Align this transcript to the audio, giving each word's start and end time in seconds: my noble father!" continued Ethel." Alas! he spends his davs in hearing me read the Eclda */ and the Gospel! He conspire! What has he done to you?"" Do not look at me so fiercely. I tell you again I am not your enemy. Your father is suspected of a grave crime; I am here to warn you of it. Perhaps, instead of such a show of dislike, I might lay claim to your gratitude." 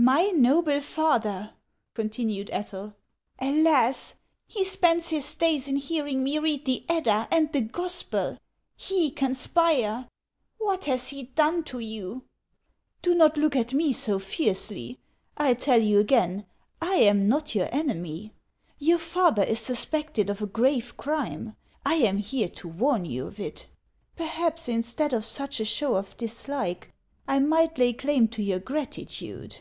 my 0.00 0.26
noble 0.28 0.80
father!" 0.80 1.50
continued 1.92 2.48
Ethel." 2.52 2.94
Alas! 3.40 4.14
he 4.46 4.62
spends 4.64 5.08
his 5.10 5.34
davs 5.34 5.66
in 5.66 5.74
hearing 5.74 6.22
me 6.22 6.38
read 6.38 6.64
the 6.64 6.84
Eclda 6.88 7.26
*/ 7.28 7.30
and 7.32 7.52
the 7.52 7.62
Gospel! 7.62 8.38
He 8.76 9.10
conspire! 9.10 10.06
What 10.58 10.84
has 10.84 11.08
he 11.08 11.24
done 11.24 11.64
to 11.64 11.80
you?"" 11.80 12.22
Do 13.02 13.12
not 13.12 13.36
look 13.36 13.56
at 13.56 13.74
me 13.74 13.92
so 13.92 14.20
fiercely. 14.20 15.00
I 15.36 15.54
tell 15.54 15.82
you 15.82 15.98
again 15.98 16.46
I 16.80 16.94
am 16.98 17.26
not 17.28 17.56
your 17.56 17.68
enemy. 17.72 18.32
Your 18.78 18.98
father 18.98 19.42
is 19.42 19.58
suspected 19.58 20.30
of 20.30 20.40
a 20.40 20.46
grave 20.46 20.96
crime; 20.96 21.56
I 21.84 21.94
am 21.94 22.18
here 22.18 22.48
to 22.50 22.68
warn 22.68 23.04
you 23.04 23.26
of 23.26 23.40
it. 23.40 23.66
Perhaps, 24.14 24.68
instead 24.68 25.12
of 25.12 25.24
such 25.24 25.58
a 25.58 25.64
show 25.64 25.96
of 25.96 26.16
dislike, 26.16 26.94
I 27.26 27.40
might 27.40 27.78
lay 27.78 27.92
claim 27.92 28.28
to 28.28 28.42
your 28.44 28.60
gratitude." 28.60 29.56